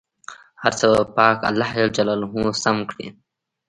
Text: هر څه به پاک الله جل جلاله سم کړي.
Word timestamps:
هر 0.61 0.73
څه 0.79 0.85
به 0.95 1.01
پاک 1.15 1.37
الله 1.49 1.69
جل 1.77 1.87
جلاله 1.97 2.27
سم 2.63 2.77
کړي. 2.89 3.07